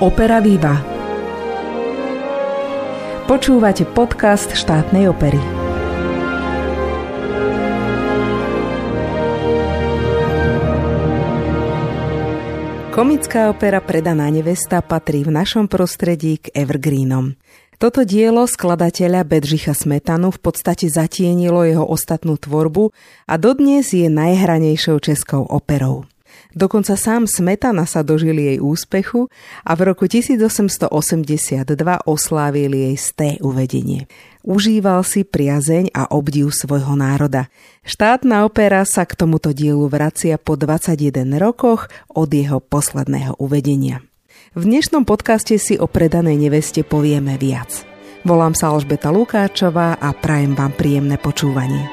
[0.00, 0.80] Opera Viva.
[3.28, 5.36] Počúvate podcast štátnej opery.
[12.96, 17.36] Komická opera Predaná nevesta patrí v našom prostredí k evergreenom.
[17.76, 22.88] Toto dielo skladateľa Bedřicha Smetanu v podstate zatienilo jeho ostatnú tvorbu
[23.28, 26.08] a dodnes je najhranejšou českou operou.
[26.50, 29.30] Dokonca sám Smetana sa dožil jej úspechu
[29.62, 30.90] a v roku 1882
[32.04, 34.10] oslávil jej sté uvedenie.
[34.42, 37.46] Užíval si priazeň a obdiv svojho národa.
[37.86, 44.02] Štátna opera sa k tomuto dielu vracia po 21 rokoch od jeho posledného uvedenia.
[44.50, 47.86] V dnešnom podcaste si o predanej neveste povieme viac.
[48.26, 51.86] Volám sa Alžbeta Lukáčová a prajem vám príjemné počúvanie.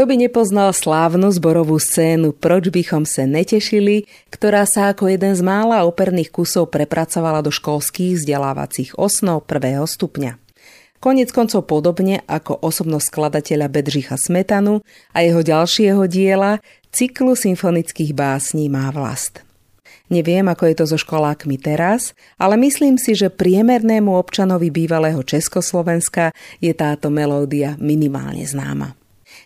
[0.00, 5.44] Kto by nepoznal slávnu zborovú scénu Proč bychom se netešili, ktorá sa ako jeden z
[5.44, 10.40] mála operných kusov prepracovala do školských vzdelávacích osnov prvého stupňa.
[11.04, 14.80] Konec koncov podobne ako osobnosť skladateľa Bedřicha Smetanu
[15.12, 16.64] a jeho ďalšieho diela,
[16.96, 19.44] cyklu symfonických básní má vlast.
[20.08, 26.32] Neviem, ako je to so školákmi teraz, ale myslím si, že priemernému občanovi bývalého Československa
[26.56, 28.96] je táto melódia minimálne známa.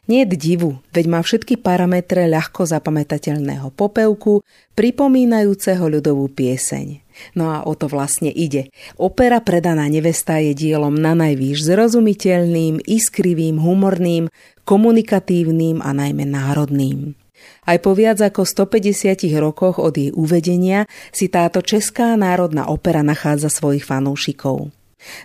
[0.04, 4.44] Nie je divu, veď má všetky parametre ľahko zapamätateľného popevku,
[4.76, 7.00] pripomínajúceho ľudovú pieseň.
[7.32, 8.68] No a o to vlastne ide.
[9.00, 14.28] Opera Predaná nevesta je dielom na najvýš zrozumiteľným, iskrivým, humorným,
[14.68, 17.16] komunikatívnym a najmä národným.
[17.64, 20.84] Aj po viac ako 150 rokoch od jej uvedenia
[21.16, 24.68] si táto česká národná opera nachádza svojich fanúšikov.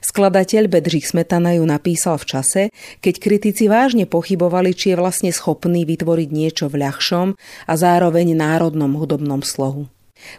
[0.04, 2.62] Skladateľ Bedřich Smetana ju napísal v čase,
[3.00, 7.28] keď kritici vážne pochybovali, či je vlastne schopný vytvoriť niečo v ľahšom
[7.68, 9.88] a zároveň národnom hudobnom slohu.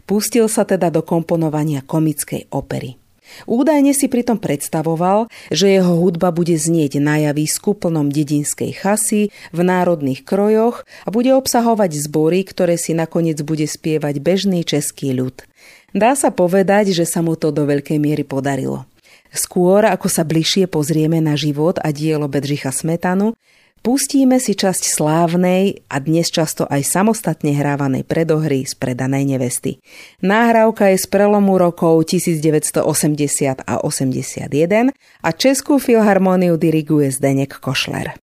[0.04, 3.00] Pustil sa teda do komponovania komickej opery.
[3.46, 9.60] Údajne si pritom predstavoval, že jeho hudba bude znieť na javisku plnom dedinskej chasy v
[9.62, 15.46] národných krojoch a bude obsahovať zbory, ktoré si nakoniec bude spievať bežný český ľud.
[15.94, 18.86] Dá sa povedať, že sa mu to do veľkej miery podarilo.
[19.30, 23.38] Skôr, ako sa bližšie pozrieme na život a dielo Bedřicha Smetanu,
[23.80, 29.80] Pustíme si časť slávnej a dnes často aj samostatne hrávanej predohry z predanej nevesty.
[30.20, 32.84] Náhrávka je z prelomu rokov 1980
[33.64, 34.92] a 81
[35.24, 38.20] a Českú filharmóniu diriguje Zdenek Košler.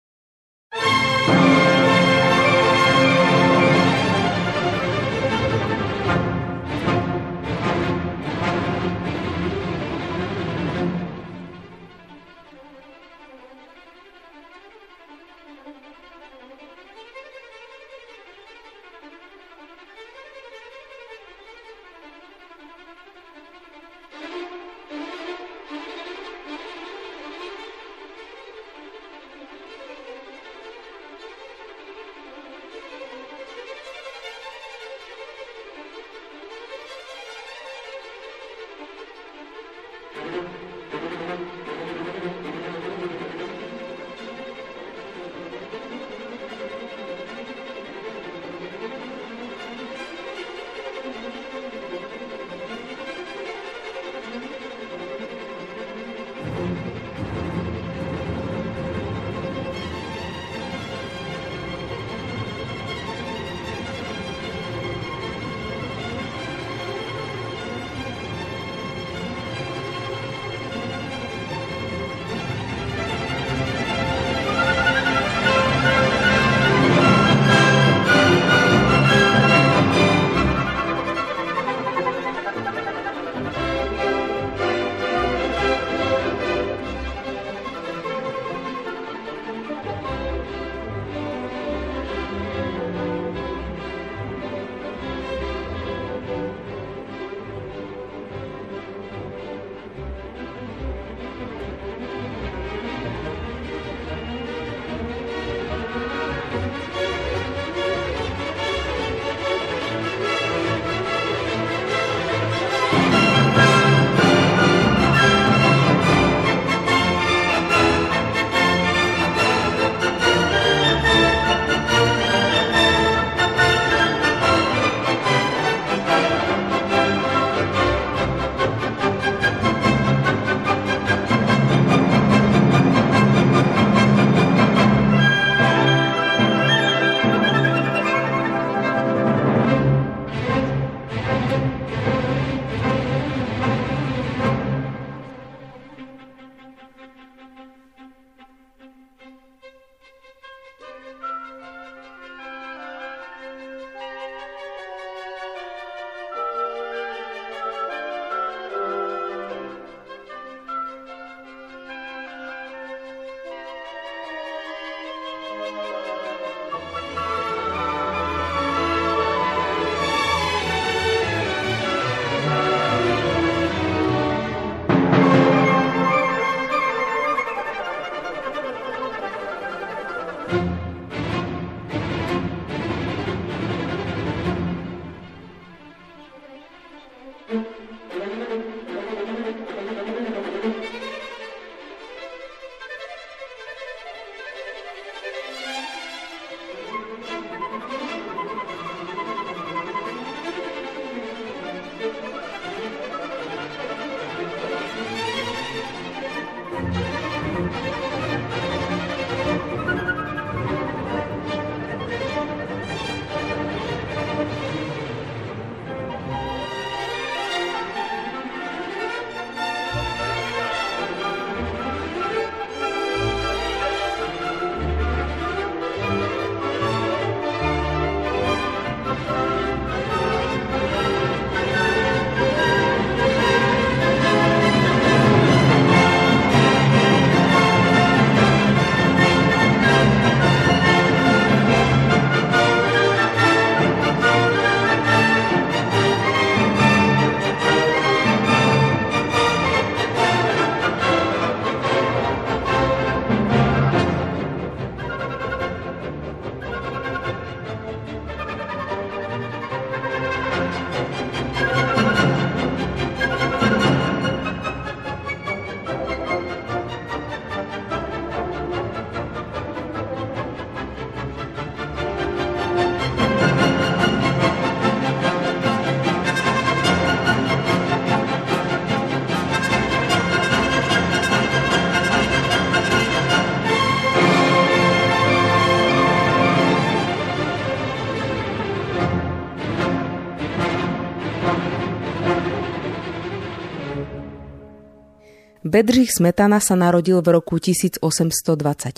[295.78, 298.98] Bedřich Smetana sa narodil v roku 1824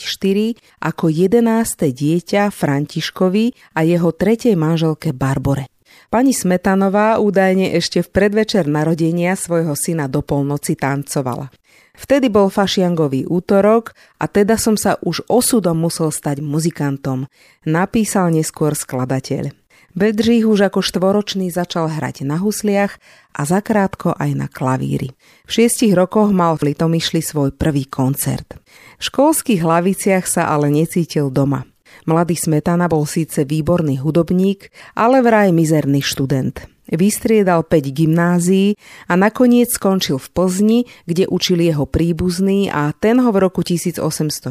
[0.80, 1.36] ako 11.
[1.76, 5.68] dieťa Františkovi a jeho tretej manželke Barbore.
[6.08, 11.52] Pani Smetanová údajne ešte v predvečer narodenia svojho syna do polnoci tancovala.
[12.00, 17.28] Vtedy bol fašiangový útorok a teda som sa už osudom musel stať muzikantom,
[17.68, 19.52] napísal neskôr skladateľ.
[20.00, 22.96] Bedřich už ako štvoročný začal hrať na husliach
[23.36, 25.12] a zakrátko aj na klavíri.
[25.44, 28.56] V šiestich rokoch mal v Litomyšli svoj prvý koncert.
[28.96, 31.68] V školských hlaviciach sa ale necítil doma.
[32.08, 36.64] Mladý Smetana bol síce výborný hudobník, ale vraj mizerný študent.
[36.88, 38.80] Vystriedal 5 gymnázií
[39.12, 40.80] a nakoniec skončil v Plzni,
[41.12, 44.48] kde učili jeho príbuzný a ten ho v roku 1840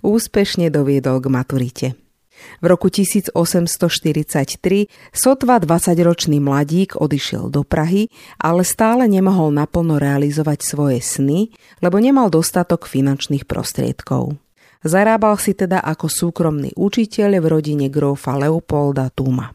[0.00, 2.05] úspešne doviedol k maturite.
[2.60, 8.08] V roku 1843 sotva 20-ročný mladík odišiel do Prahy,
[8.40, 11.52] ale stále nemohol naplno realizovať svoje sny,
[11.84, 14.36] lebo nemal dostatok finančných prostriedkov.
[14.86, 19.50] Zarábal si teda ako súkromný učiteľ v rodine grófa Leopolda Tuma.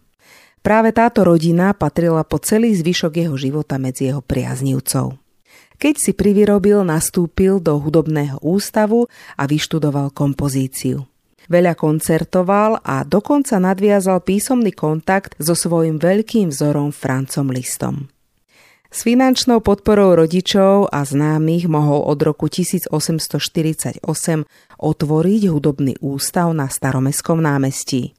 [0.61, 5.17] Práve táto rodina patrila po celý zvyšok jeho života medzi jeho priaznivcov.
[5.81, 11.09] Keď si privyrobil, nastúpil do hudobného ústavu a vyštudoval kompozíciu.
[11.51, 18.07] Veľa koncertoval a dokonca nadviazal písomný kontakt so svojim veľkým vzorom Francom Listom.
[18.87, 23.99] S finančnou podporou rodičov a známych mohol od roku 1848
[24.79, 28.15] otvoriť hudobný ústav na Staromestskom námestí.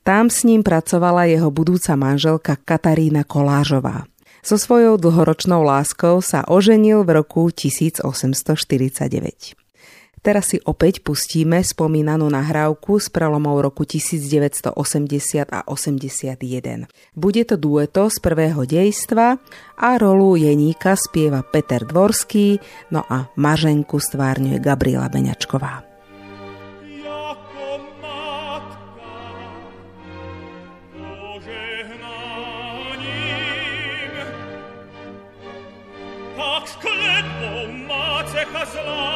[0.00, 4.08] Tam s ním pracovala jeho budúca manželka Katarína Kolážová.
[4.40, 9.60] So svojou dlhoročnou láskou sa oženil v roku 1849.
[10.22, 14.70] Teraz si opäť pustíme spomínanú nahrávku s prelomou roku 1980
[15.50, 16.86] a 81.
[17.18, 19.42] Bude to dueto z prvého dejstva
[19.74, 22.62] a rolu Jeníka spieva Peter Dvorský,
[22.94, 25.90] no a Maženku stvárňuje Gabriela Beňačková.
[38.32, 39.11] Przeruszy żadne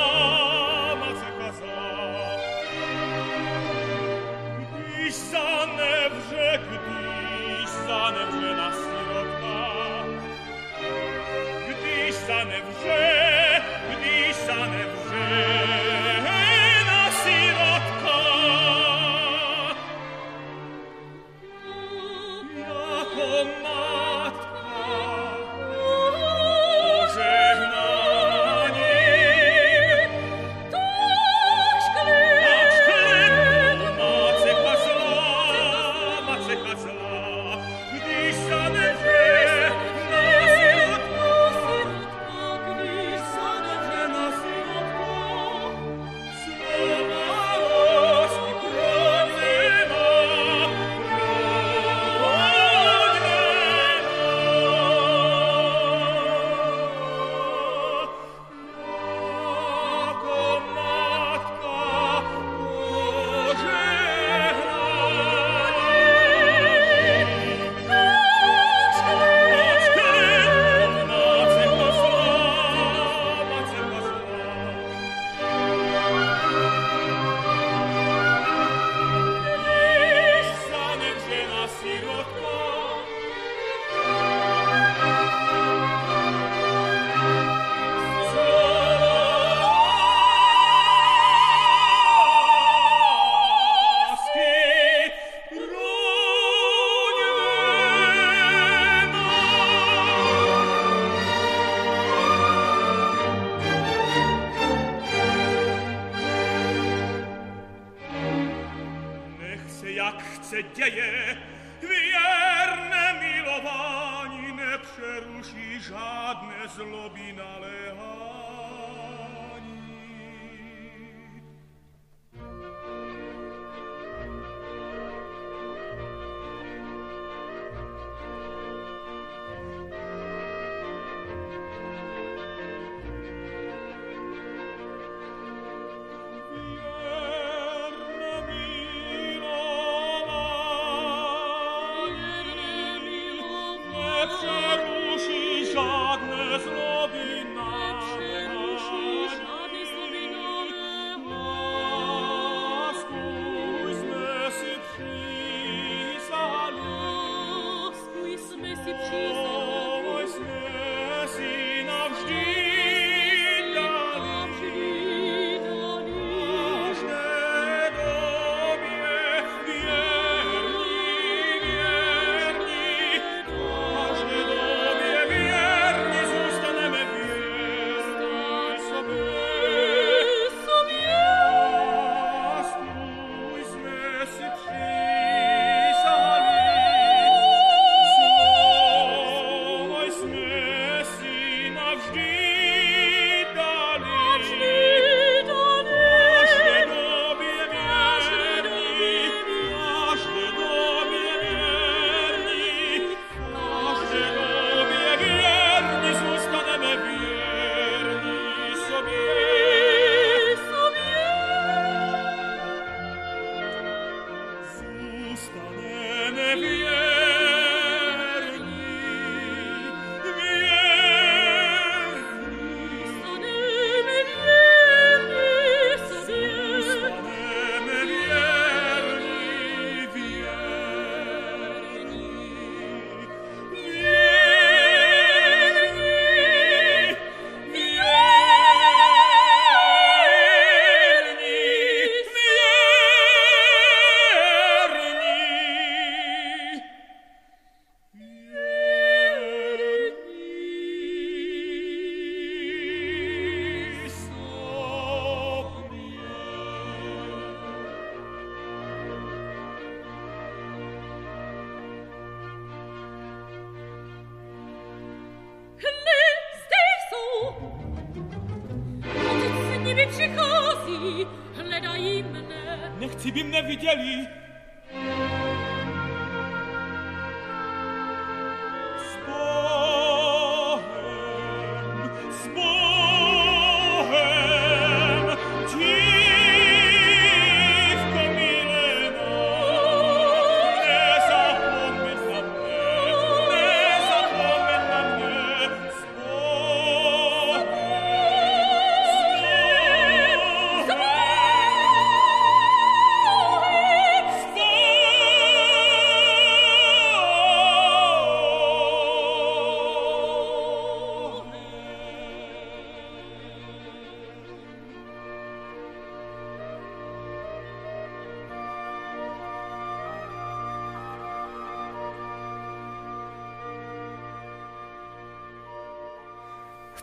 [110.56, 111.55] Yeah, dzieje.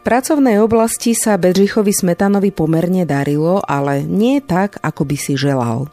[0.03, 5.87] Pracovnej oblasti sa Bedřichovi Smetanovi pomerne darilo, ale nie tak, ako by si želal.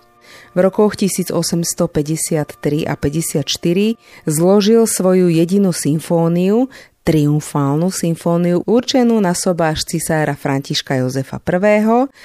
[0.51, 3.47] V rokoch 1853 a 54
[4.27, 6.67] zložil svoju jedinú symfóniu,
[7.07, 11.83] triumfálnu symfóniu určenú na sobáš cisára Františka Jozefa I.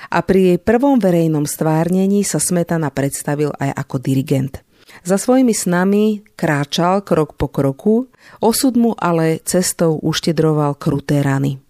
[0.10, 4.66] a pri jej prvom verejnom stvárnení sa Smetana predstavil aj ako dirigent.
[5.06, 8.10] Za svojimi snami kráčal krok po kroku,
[8.42, 11.65] osud mu ale cestou uštedroval kruté rany.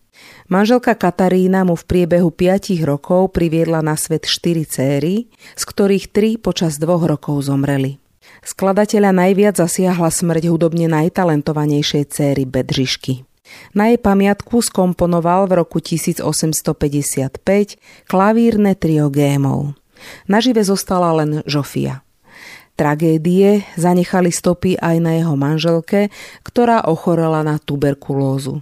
[0.45, 5.25] Manželka Katarína mu v priebehu 5 rokov priviedla na svet 4 céry,
[5.57, 7.97] z ktorých 3 počas dvoch rokov zomreli.
[8.45, 13.25] Skladateľa najviac zasiahla smrť hudobne najtalentovanejšej céry Bedřišky.
[13.77, 17.41] Na jej pamiatku skomponoval v roku 1855
[18.09, 19.77] klavírne trio gémov.
[20.29, 22.05] Nažive zostala len Žofia.
[22.75, 26.11] Tragédie zanechali stopy aj na jeho manželke,
[26.43, 28.59] ktorá ochorela na tuberkulózu.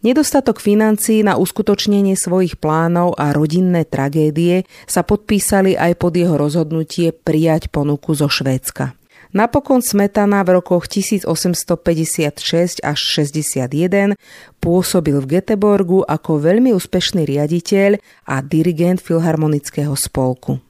[0.00, 7.12] Nedostatok financií na uskutočnenie svojich plánov a rodinné tragédie sa podpísali aj pod jeho rozhodnutie
[7.12, 8.96] prijať ponuku zo Švédska.
[9.36, 14.16] Napokon Smetana v rokoch 1856 až 61
[14.56, 20.64] pôsobil v Göteborgu ako veľmi úspešný riaditeľ a dirigent Filharmonického spolku.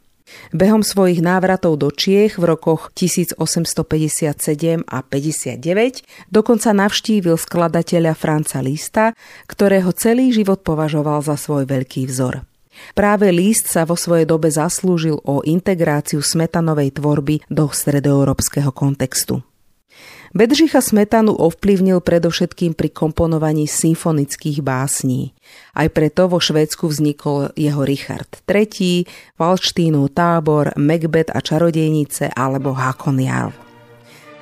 [0.51, 3.37] Behom svojich návratov do Čiech v rokoch 1857
[4.87, 9.15] a 59 dokonca navštívil skladateľa Franca Lista,
[9.47, 12.47] ktorého celý život považoval za svoj veľký vzor.
[12.97, 19.45] Práve List sa vo svojej dobe zaslúžil o integráciu smetanovej tvorby do stredoeurópskeho kontextu.
[20.31, 25.35] Bedřicha Smetanu ovplyvnil predovšetkým pri komponovaní symfonických básní.
[25.75, 33.19] Aj preto vo Švédsku vznikol jeho Richard III, Valštínov tábor, Macbeth a čarodejnice alebo Hakon
[33.19, 33.51] Jarl.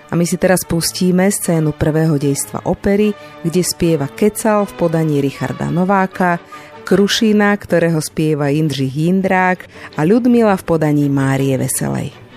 [0.09, 5.73] A my si teraz pustíme scénu prvého dejstva opery, kde spieva Kecal v podaní Richarda
[5.73, 6.37] Nováka,
[6.85, 9.59] Krušina, ktorého spieva Jindřich Jindrák
[9.97, 12.28] a Ľudmila v podaní Márie Veselej.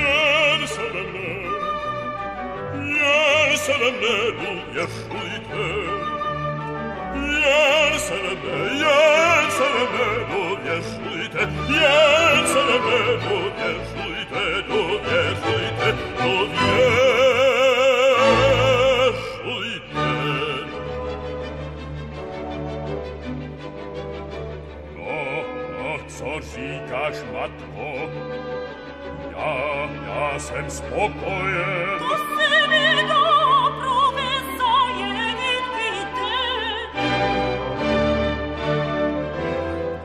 [0.00, 1.28] Jerusalemne,
[2.98, 4.14] Jerusalemne,
[4.50, 5.64] uwierzujte.
[7.44, 10.06] Jerusalemne, Jerusalemne,
[10.40, 11.42] uwierzujte.
[11.80, 13.00] Jerusalemne,
[13.36, 14.42] uwierzujte,
[14.80, 17.33] uwierzujte, uwierzujte.
[26.54, 27.86] sika szmatko.
[29.32, 29.54] Ja,
[30.06, 31.98] ja sem spokojen.
[31.98, 36.36] To se mi dobro vesoje vidite.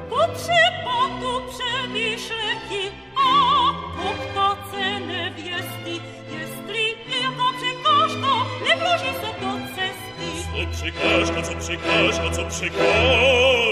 [0.10, 2.84] Potrze potu przemyśleki,
[3.16, 3.30] a
[3.98, 5.96] pokto cenę wiesti.
[6.38, 6.86] Jestli
[7.22, 8.32] jako przykażko,
[8.66, 10.26] nie włoży se do cesty.
[10.52, 13.69] Co przykażko, co przykażko, co przykażko.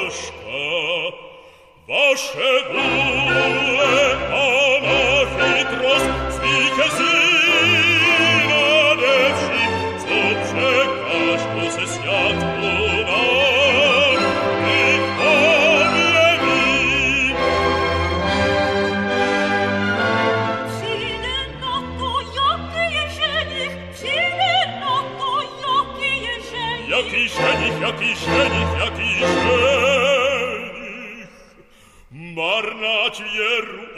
[1.88, 6.42] Ваше благо, она хитрость,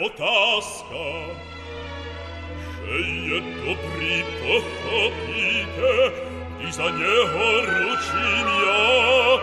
[0.00, 1.04] потаска.
[2.86, 6.12] Шеє добрі похопіте,
[6.68, 9.34] і за нього ручим я,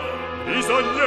[0.58, 0.98] і за.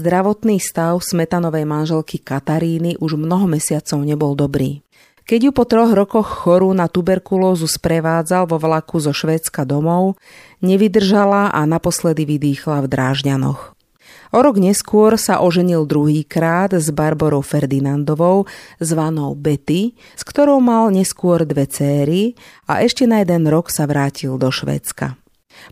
[0.00, 4.80] Zdravotný stav smetanovej manželky Kataríny už mnoho mesiacov nebol dobrý.
[5.28, 10.16] Keď ju po troch rokoch chorú na tuberkulózu sprevádzal vo vlaku zo Švédska domov,
[10.64, 13.76] nevydržala a naposledy vydýchla v Drážďanoch.
[14.32, 18.48] O rok neskôr sa oženil druhýkrát s Barborou Ferdinandovou,
[18.80, 24.40] zvanou Betty, s ktorou mal neskôr dve céry a ešte na jeden rok sa vrátil
[24.40, 25.20] do Švédska.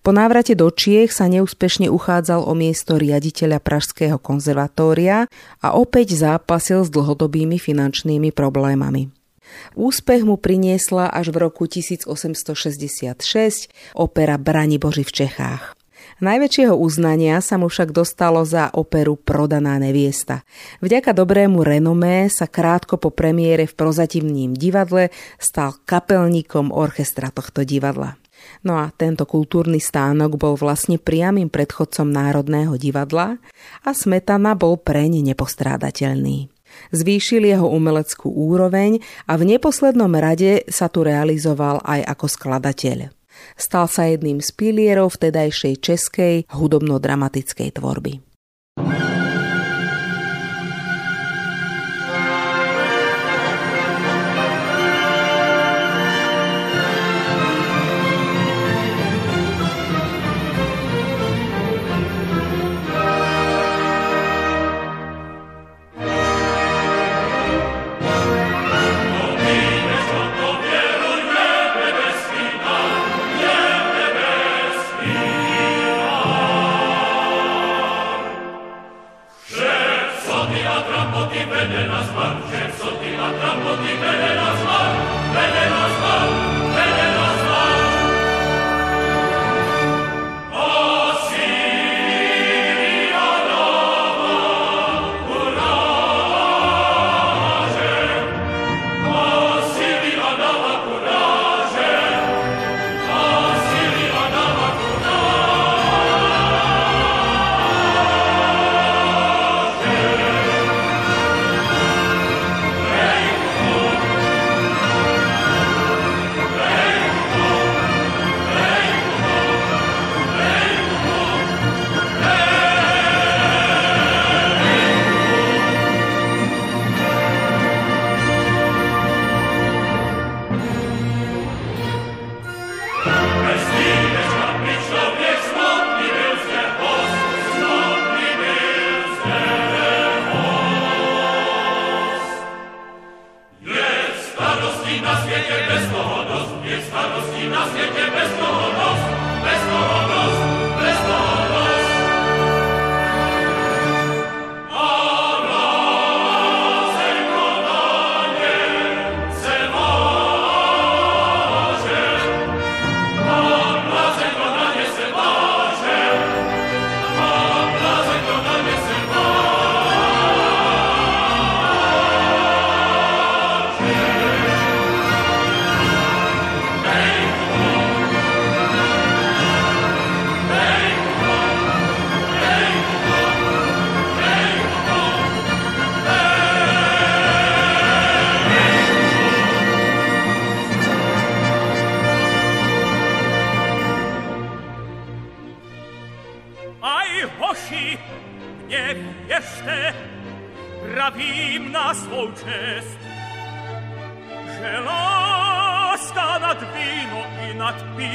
[0.00, 5.26] Po návrate do Čiech sa neúspešne uchádzal o miesto riaditeľa Pražského konzervatória
[5.60, 9.10] a opäť zápasil s dlhodobými finančnými problémami.
[9.74, 15.78] Úspech mu priniesla až v roku 1866 opera Brani Boži v Čechách.
[16.18, 20.42] Najväčšieho uznania sa mu však dostalo za operu Prodaná neviesta.
[20.82, 28.18] Vďaka dobrému renomé sa krátko po premiére v prozatívnym divadle stal kapelníkom orchestra tohto divadla.
[28.66, 33.38] No a tento kultúrny stánok bol vlastne priamým predchodcom Národného divadla
[33.86, 36.50] a Smetana bol preň nepostrádateľný.
[36.92, 42.98] Zvýšil jeho umeleckú úroveň a v neposlednom rade sa tu realizoval aj ako skladateľ.
[43.54, 48.12] Stal sa jedným z pilierov vtedajšej českej hudobno-dramatickej tvorby.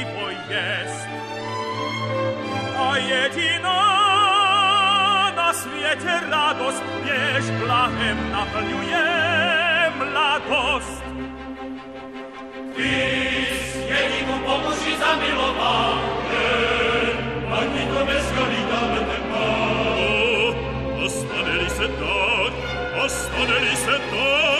[0.04, 0.30] piwo
[2.78, 3.80] a jedyna
[5.36, 9.04] na świecie radość, wieś blachem napełniuje
[9.98, 11.02] mladost.
[12.76, 16.44] Tyś jediną Bogu się zamilowany,
[17.52, 18.90] a nikogo bez tak,
[24.10, 24.53] tak,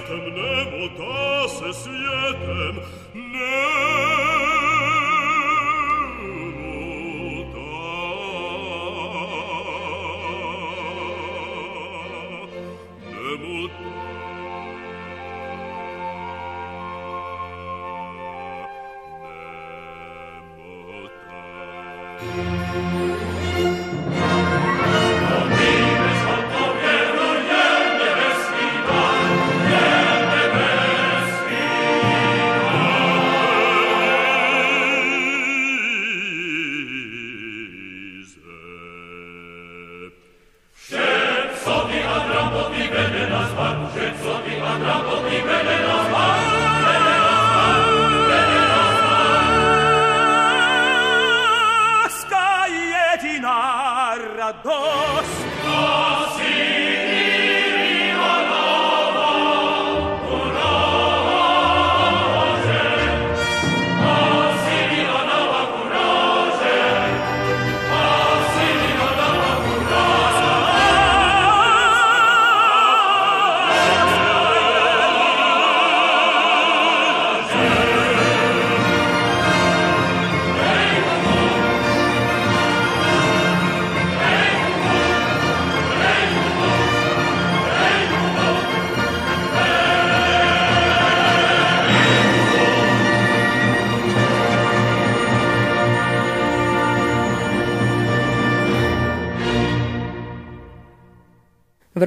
[0.00, 0.61] V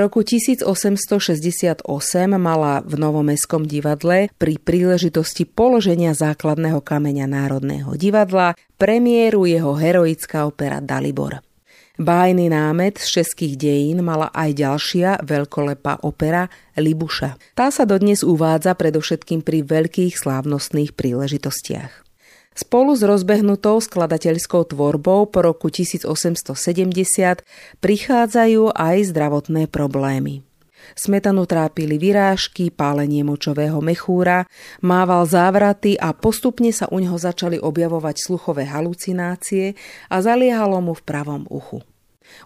[0.05, 1.81] roku 1868
[2.37, 10.77] mala v Novomestskom divadle pri príležitosti položenia základného kameňa Národného divadla premiéru jeho heroická opera
[10.77, 11.41] Dalibor.
[11.97, 17.57] Bájny námet z českých dejín mala aj ďalšia veľkolepá opera Libuša.
[17.57, 22.04] Tá sa dodnes uvádza predovšetkým pri veľkých slávnostných príležitostiach.
[22.55, 27.43] Spolu s rozbehnutou skladateľskou tvorbou po roku 1870
[27.83, 30.47] prichádzajú aj zdravotné problémy.
[30.95, 34.47] Smetanu trápili vyrážky, pálenie močového mechúra,
[34.79, 39.75] mával závraty a postupne sa u neho začali objavovať sluchové halucinácie
[40.07, 41.83] a zaliehalo mu v pravom uchu.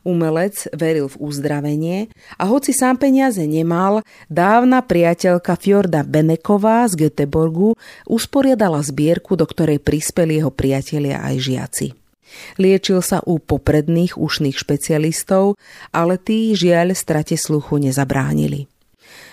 [0.07, 1.97] Umelec veril v uzdravenie
[2.39, 7.75] a hoci sám peniaze nemal, dávna priateľka Fjorda Beneková z Göteborgu
[8.07, 11.87] usporiadala zbierku, do ktorej prispeli jeho priatelia aj žiaci.
[12.61, 15.57] Liečil sa u popredných ušných špecialistov,
[15.89, 18.69] ale tí žiaľ strate sluchu nezabránili.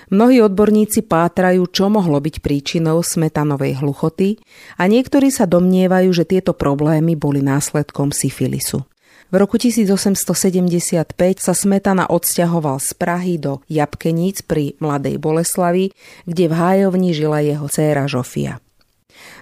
[0.06, 4.38] Mnohí odborníci pátrajú, čo mohlo byť príčinou smetanovej hluchoty
[4.78, 8.86] a niektorí sa domnievajú, že tieto problémy boli následkom syfilisu.
[9.26, 15.90] V roku 1875 sa Smetana odsťahoval z Prahy do Jabkeníc pri Mladej Boleslavi,
[16.30, 18.62] kde v hájovni žila jeho dcéra Žofia.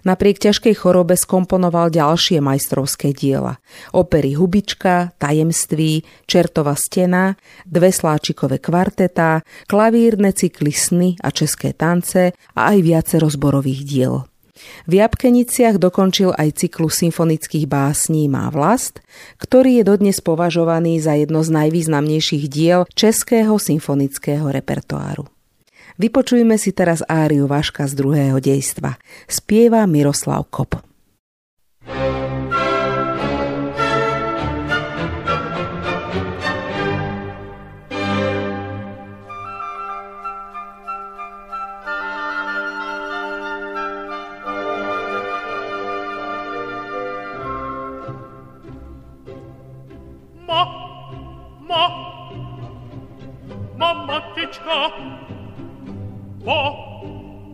[0.08, 3.60] Napriek ťažkej chorobe skomponoval ďalšie majstrovské diela.
[3.92, 7.36] Opery Hubička, Tajemství, Čertova stena,
[7.68, 14.24] dve sláčikové kvartetá, klavírne cykly Sny a české tance a aj viacero zborových diel.
[14.86, 19.04] V Jabkeniciach dokončil aj cyklus symfonických básní Má vlast,
[19.42, 25.26] ktorý je dodnes považovaný za jedno z najvýznamnejších diel českého symfonického repertoáru.
[25.94, 28.98] Vypočujme si teraz áriu Vaška z druhého dejstva.
[29.30, 30.93] Spieva Miroslav Kop.
[54.54, 54.80] ciò
[56.44, 56.60] po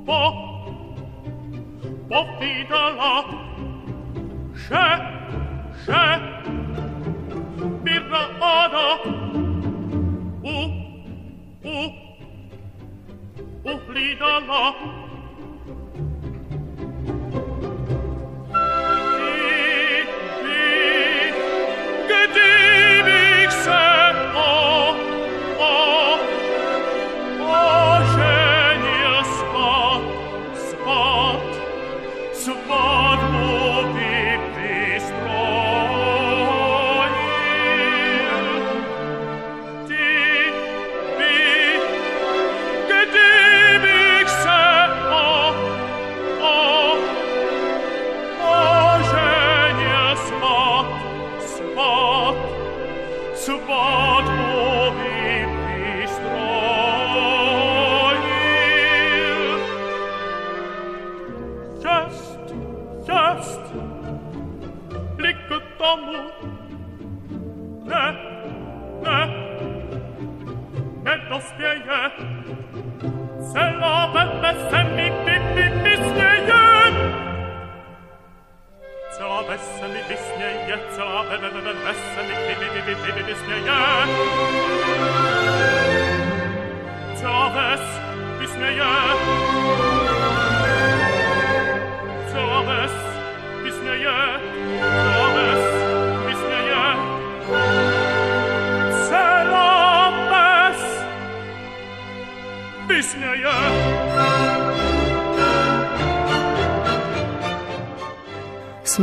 [0.06, 0.20] po
[2.08, 3.12] po fidala
[4.62, 4.86] she
[5.82, 6.04] she
[7.84, 8.22] birra
[8.52, 8.88] ada
[10.44, 10.56] u
[11.64, 11.78] u
[13.64, 14.62] u flidala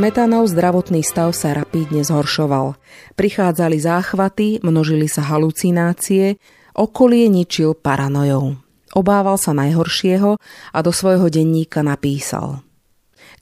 [0.08, 2.80] Smetanov zdravotný stav sa rapídne zhoršoval.
[3.12, 6.40] Prichádzali záchvaty, množili sa halucinácie,
[6.72, 8.56] okolie ničil paranojou.
[8.96, 10.40] Obával sa najhoršieho
[10.72, 12.64] a do svojho denníka napísal.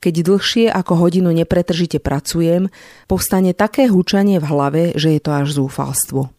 [0.02, 2.66] Keď dlhšie ako hodinu nepretržite pracujem,
[3.06, 6.34] povstane také hučanie v hlave, že je to až zúfalstvo.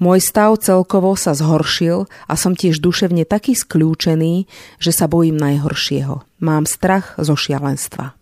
[0.00, 4.48] Môj stav celkovo sa zhoršil a som tiež duševne taký skľúčený,
[4.80, 6.24] že sa bojím najhoršieho.
[6.40, 8.16] Mám strach zo šialenstva.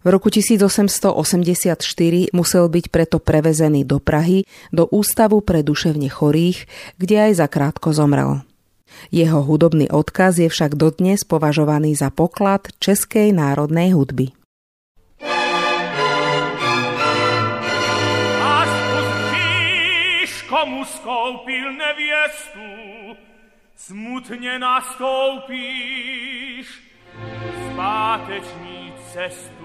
[0.00, 1.76] V roku 1884
[2.32, 6.64] musel byť preto prevezený do Prahy do Ústavu pre duševne chorých,
[6.96, 8.40] kde aj zakrátko zomrel.
[9.12, 14.32] Jeho hudobný odkaz je však dodnes považovaný za poklad českej národnej hudby.
[20.50, 22.60] Komu skoupil nevěstu,
[23.76, 25.60] smutně nastoupíš
[27.72, 29.59] zpáteční cestu.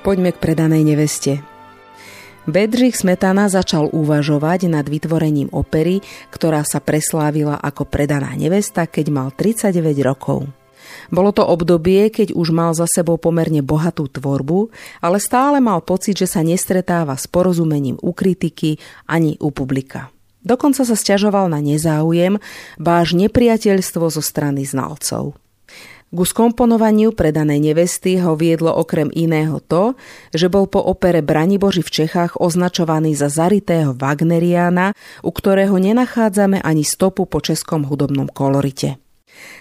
[0.00, 1.44] Poďme k predanej neveste.
[2.48, 6.00] Bedřich Smetana začal uvažovať nad vytvorením opery,
[6.32, 10.48] ktorá sa preslávila ako predaná nevesta, keď mal 39 rokov.
[11.12, 14.72] Bolo to obdobie, keď už mal za sebou pomerne bohatú tvorbu,
[15.04, 20.08] ale stále mal pocit, že sa nestretáva s porozumením u kritiky ani u publika.
[20.40, 22.40] Dokonca sa stiažoval na nezáujem,
[22.80, 25.36] báž nepriateľstvo zo strany znalcov.
[26.10, 29.94] Ku skomponovaniu predanej nevesty ho viedlo okrem iného to,
[30.34, 36.82] že bol po opere Braniboži v Čechách označovaný za zaritého Wagneriana, u ktorého nenachádzame ani
[36.82, 38.98] stopu po českom hudobnom kolorite.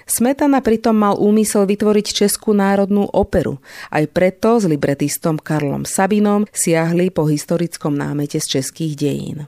[0.10, 3.62] Smetana pritom mal úmysel vytvoriť Českú národnú operu.
[3.94, 9.46] Aj preto s libretistom Karlom Sabinom siahli po historickom námete z českých dejín.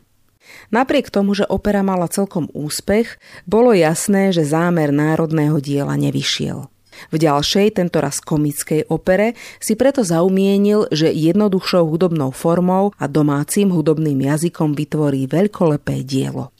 [0.71, 3.17] Napriek tomu, že opera mala celkom úspech,
[3.49, 6.70] bolo jasné, že zámer národného diela nevyšiel.
[7.11, 14.19] V ďalšej, tentoraz komickej opere, si preto zaumienil, že jednoduchšou hudobnou formou a domácim hudobným
[14.27, 16.51] jazykom vytvorí veľkolepé dielo.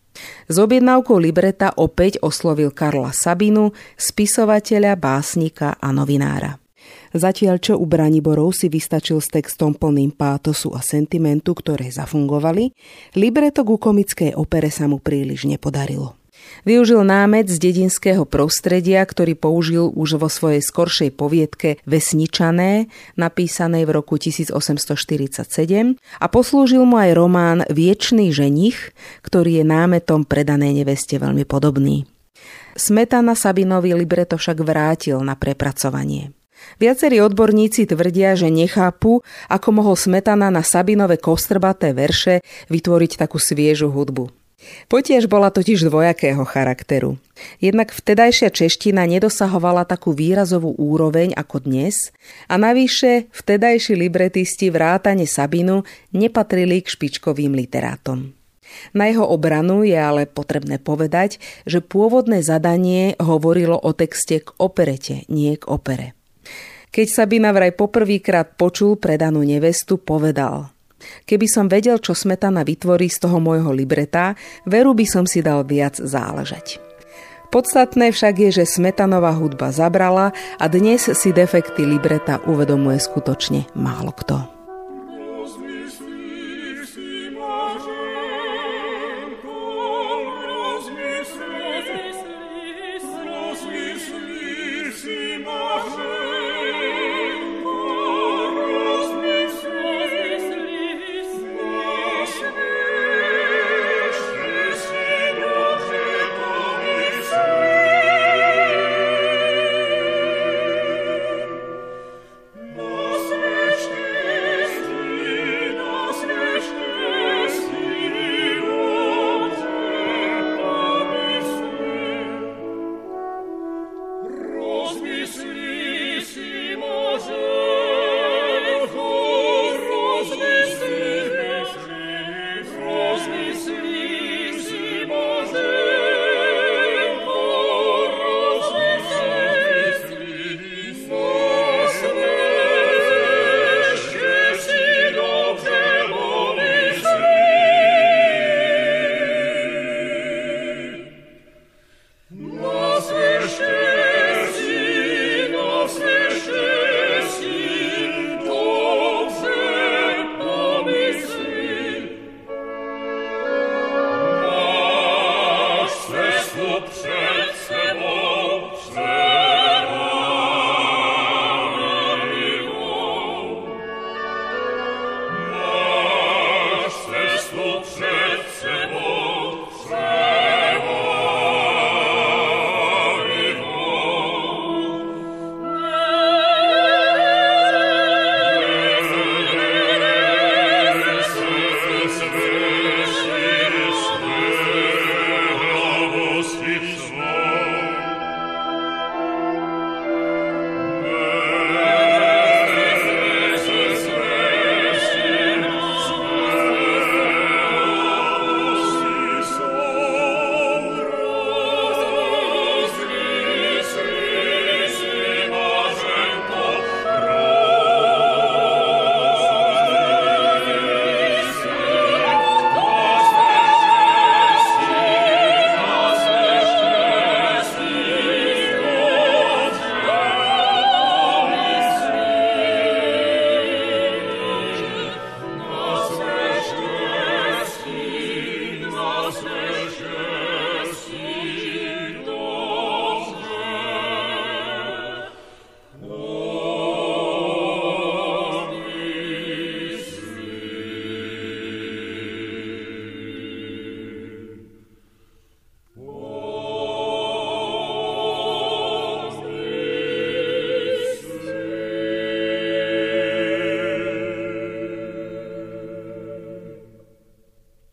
[0.52, 6.60] S objednávkou libreta opäť oslovil Karla Sabinu, spisovateľa, básnika a novinára.
[7.12, 12.72] Zatiaľ čo u Braniborov si vystačil s textom plným pátosu a sentimentu, ktoré zafungovali,
[13.20, 16.21] libreto ku komickej opere sa mu príliš nepodarilo.
[16.62, 22.86] Využil námet z dedinského prostredia, ktorý použil už vo svojej skoršej poviedke Vesničané,
[23.18, 28.94] napísanej v roku 1847 a poslúžil mu aj román Viečný ženich,
[29.26, 32.06] ktorý je námetom predanej neveste veľmi podobný.
[32.78, 36.32] Smetana Sabinovi libreto však vrátil na prepracovanie.
[36.78, 43.90] Viacerí odborníci tvrdia, že nechápu, ako mohol Smetana na Sabinové kostrbaté verše vytvoriť takú sviežu
[43.90, 44.41] hudbu.
[44.88, 47.18] Potiež bola totiž dvojakého charakteru.
[47.58, 52.14] Jednak vtedajšia čeština nedosahovala takú výrazovú úroveň ako dnes
[52.46, 55.82] a navyše vtedajší libretisti vrátane Sabinu
[56.14, 58.38] nepatrili k špičkovým literátom.
[58.96, 65.28] Na jeho obranu je ale potrebné povedať, že pôvodné zadanie hovorilo o texte k operete,
[65.28, 66.16] nie k opere.
[66.92, 70.72] Keď Sabina vraj poprvýkrát počul predanú nevestu, povedal–
[71.26, 75.66] Keby som vedel, čo Smetana vytvorí z toho môjho libreta, veru by som si dal
[75.66, 76.80] viac záležať.
[77.52, 84.16] Podstatné však je, že Smetanová hudba zabrala a dnes si defekty libreta uvedomuje skutočne málo
[84.16, 84.61] kto.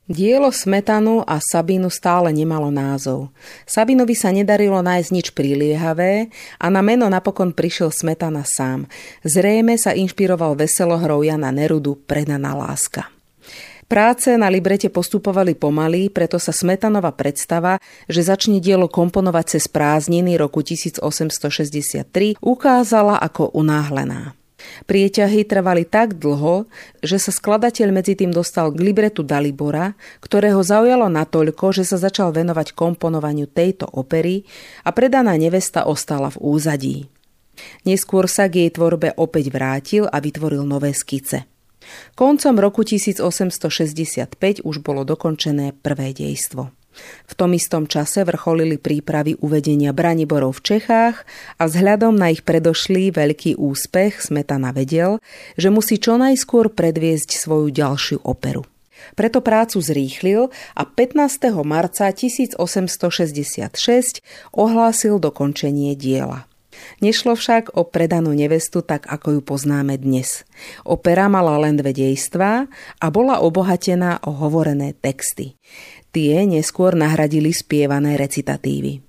[0.09, 3.29] Dielo Smetanu a Sabinu stále nemalo názov.
[3.69, 8.89] Sabinovi sa nedarilo nájsť nič priliehavé a na meno napokon prišiel Smetana sám.
[9.21, 13.13] Zrejme sa inšpiroval veselohrou Jana Nerudu Predaná láska.
[13.85, 17.77] Práce na librete postupovali pomaly, preto sa Smetanova predstava,
[18.09, 24.33] že začne dielo komponovať cez prázdniny roku 1863, ukázala ako unáhlená.
[24.91, 26.67] Prieťahy trvali tak dlho,
[26.99, 32.35] že sa skladateľ medzi tým dostal k libretu Dalibora, ktorého zaujalo natoľko, že sa začal
[32.35, 34.43] venovať komponovaniu tejto opery
[34.83, 36.97] a predaná nevesta ostala v úzadí.
[37.87, 41.47] Neskôr sa k jej tvorbe opäť vrátil a vytvoril nové skice.
[42.15, 46.71] Koncom roku 1865 už bolo dokončené prvé dejstvo.
[47.28, 51.26] V tom istom čase vrcholili prípravy uvedenia Braniborov v Čechách
[51.61, 55.20] a vzhľadom na ich predošlý veľký úspech Smetana vedel,
[55.61, 58.64] že musí čo najskôr predviesť svoju ďalšiu operu.
[59.14, 61.55] Preto prácu zrýchlil a 15.
[61.62, 62.59] marca 1866
[64.53, 66.49] ohlásil dokončenie diela.
[67.03, 70.46] Nešlo však o predanú nevestu tak, ako ju poznáme dnes.
[70.86, 72.70] Opera mala len dve dejstvá
[73.03, 75.59] a bola obohatená o hovorené texty.
[76.13, 79.05] Tie neskôr nahradili spievané recitatívy.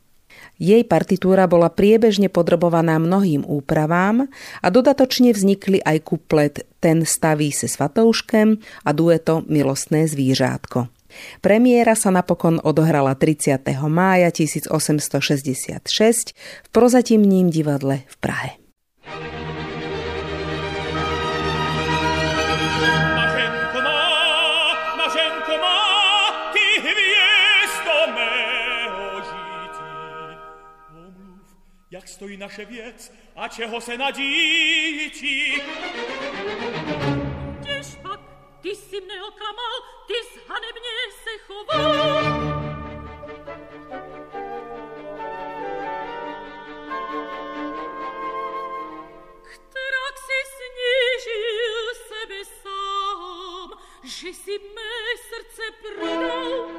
[0.60, 4.28] Jej partitúra bola priebežne podrobovaná mnohým úpravám
[4.60, 10.88] a dodatočne vznikli aj kuplet Ten staví se svatouškem a dueto Milostné zvířátko.
[11.42, 13.66] Premiéra sa napokon odohrala 30.
[13.88, 18.52] mája 1866 v prozatímním divadle v Prahe.
[32.20, 35.62] Stojí naše věc a čeho se nadíti.
[37.60, 38.20] Kdež pak,
[38.62, 39.76] ty si mne oklamal,
[40.08, 41.90] ty zhanebně se choval.
[49.44, 56.70] Kterak si snížil sebe sám, že si mé srdce prodal.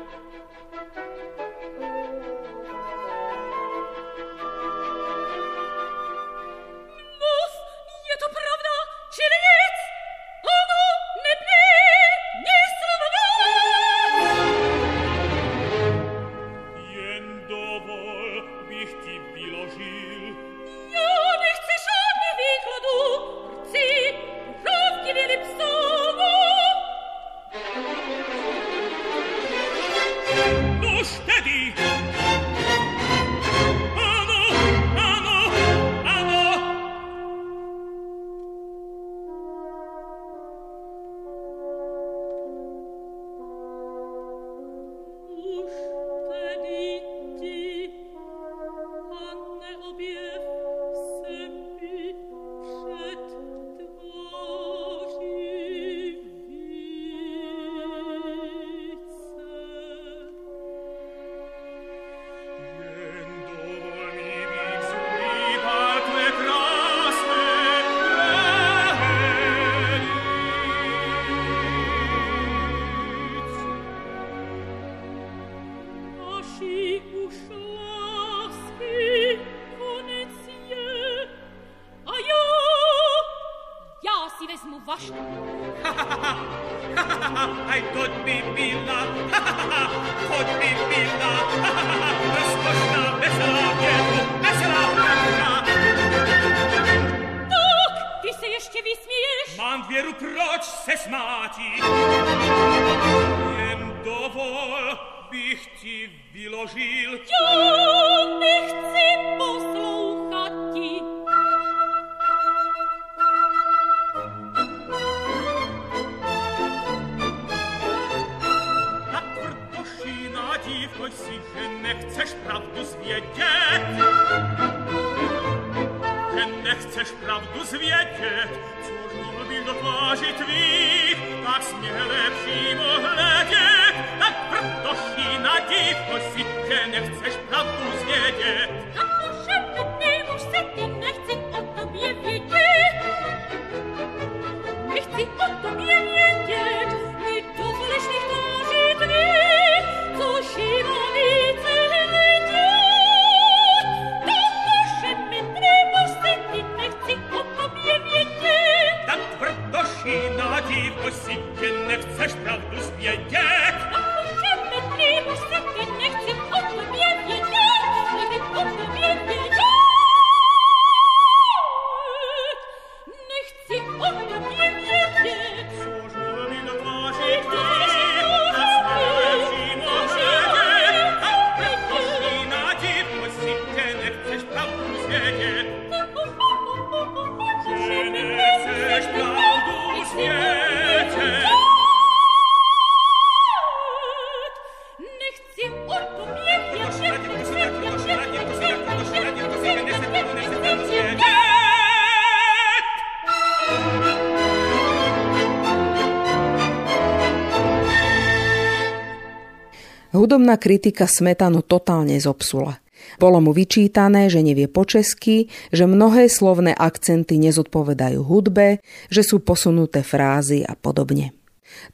[210.31, 212.78] Hudobná kritika Smetanu totálne zopsula.
[213.18, 218.78] Bolo mu vyčítané, že nevie po česky, že mnohé slovné akcenty nezodpovedajú hudbe,
[219.11, 221.35] že sú posunuté frázy a podobne.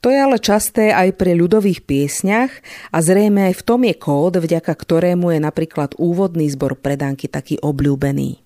[0.05, 2.53] To je ale časté aj pri ľudových piesňach
[2.93, 7.57] a zrejme aj v tom je kód, vďaka ktorému je napríklad úvodný zbor predánky taký
[7.65, 8.46] obľúbený.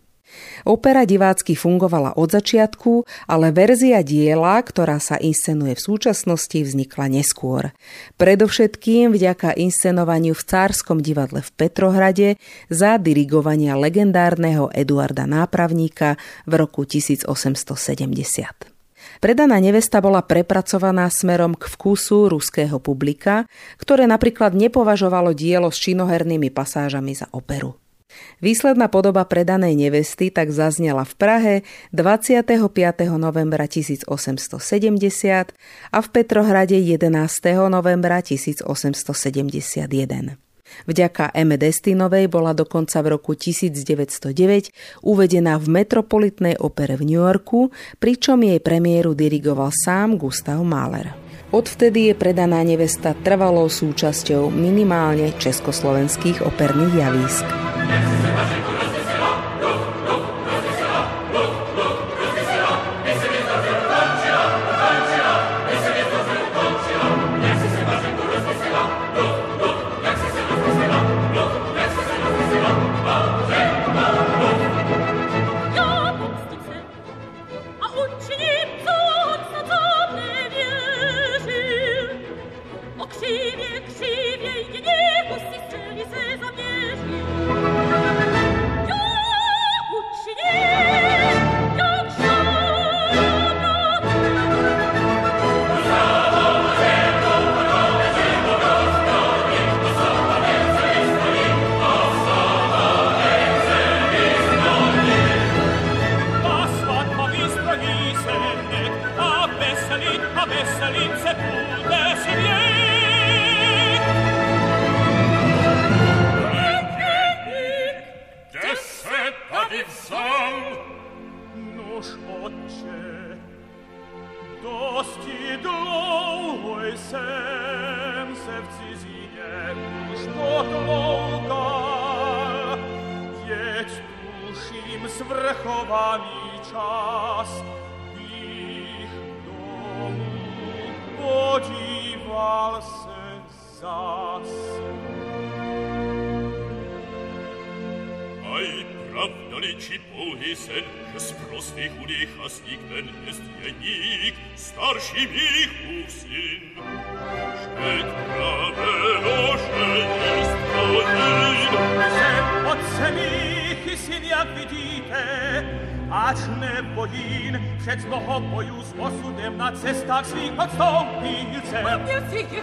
[0.69, 7.73] Opera divácky fungovala od začiatku, ale verzia diela, ktorá sa inscenuje v súčasnosti, vznikla neskôr.
[8.21, 12.29] Predovšetkým vďaka inscenovaniu v Cárskom divadle v Petrohrade
[12.69, 17.25] za dirigovania legendárneho Eduarda Nápravníka v roku 1870.
[19.21, 23.49] Predaná nevesta bola prepracovaná smerom k vkusu ruského publika,
[23.81, 27.80] ktoré napríklad nepovažovalo dielo s činohernými pasážami za operu.
[28.41, 32.57] Výsledná podoba predanej nevesty tak zaznela v Prahe 25.
[33.21, 35.53] novembra 1870
[35.93, 37.13] a v Petrohrade 11.
[37.69, 40.41] novembra 1871.
[40.87, 41.51] Vďaka M.
[41.59, 48.63] Destinovej bola dokonca v roku 1909 uvedená v Metropolitnej opere v New Yorku, pričom jej
[48.63, 51.20] premiéru dirigoval sám Gustav Mahler.
[51.51, 57.47] Odvtedy je predaná nevesta trvalou súčasťou minimálne československých operných javísk.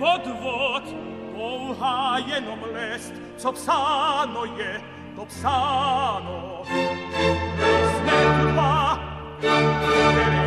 [0.00, 0.82] podvod
[1.36, 4.80] Ouha je noblest Sopsano je
[5.16, 6.64] Topsano
[7.96, 8.98] Smetva
[9.40, 10.39] Smetva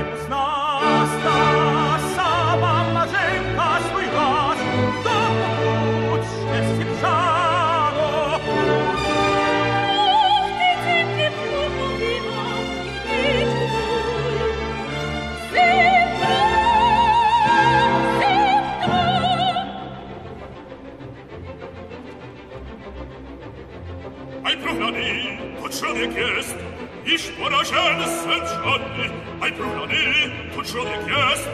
[27.74, 29.12] schönste Gianni,
[29.42, 31.50] ein Brunani, tu ciò che chiest,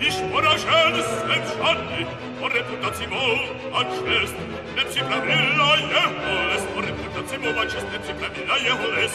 [0.00, 2.06] ich vorra schönste Gianni,
[2.40, 3.20] o reputazimo
[3.72, 4.36] accest,
[4.74, 9.12] nepsi pravilla jeholes, o reputazimo accest, nepsi pravilla jeholes,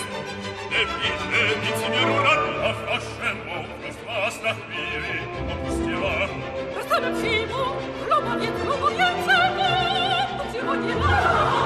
[0.72, 5.20] ne vide vici verurat, a fascemo, quest vas nach miri,
[5.52, 6.28] opustila.
[6.74, 7.62] Questa maximo,
[8.10, 11.57] lo maniet, lo maniet, lo maniet, lo maniet,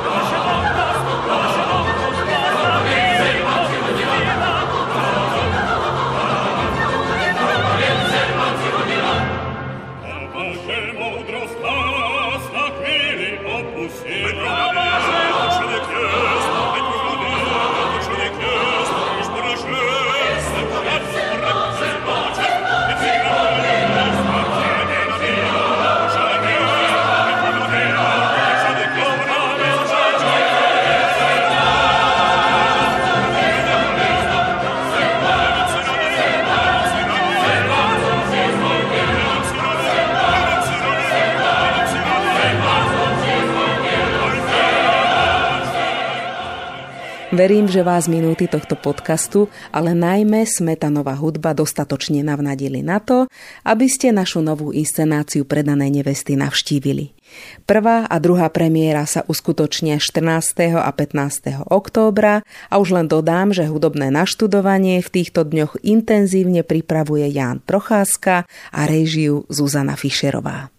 [47.42, 53.26] Verím, že vás minúty tohto podcastu, ale najmä smetanová hudba dostatočne navnadili na to,
[53.66, 57.18] aby ste našu novú inscenáciu predanej nevesty navštívili.
[57.66, 60.86] Prvá a druhá premiéra sa uskutočnia 14.
[60.86, 61.66] a 15.
[61.66, 68.46] októbra a už len dodám, že hudobné naštudovanie v týchto dňoch intenzívne pripravuje Ján Procházka
[68.70, 70.70] a režiu Zuzana Fischerová.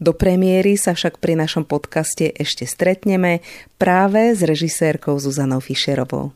[0.00, 3.44] Do premiéry sa však pri našom podcaste ešte stretneme
[3.76, 6.32] práve s režisérkou Zuzanou Fischerovou.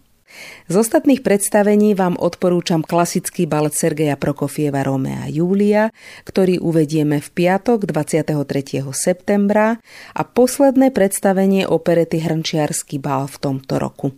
[0.68, 5.94] Z ostatných predstavení vám odporúčam klasický balet Sergeja Prokofieva Romea Júlia,
[6.28, 8.84] ktorý uvedieme v piatok 23.
[8.92, 9.80] septembra
[10.12, 14.12] a posledné predstavenie operety Hrnčiarsky bal v tomto roku.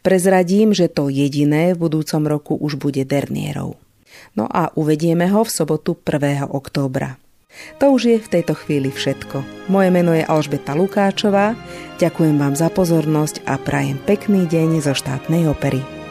[0.00, 3.76] Prezradím, že to jediné v budúcom roku už bude Dernierov.
[4.32, 6.48] No a uvedieme ho v sobotu 1.
[6.48, 7.20] októbra.
[7.82, 9.68] To už je v tejto chvíli všetko.
[9.68, 11.58] Moje meno je Alžbeta Lukáčová,
[12.00, 16.05] ďakujem vám za pozornosť a prajem pekný deň zo štátnej opery.